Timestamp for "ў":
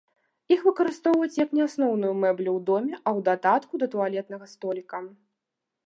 2.57-2.59, 3.05-3.19